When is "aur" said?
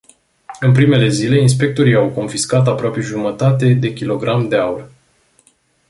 4.55-4.89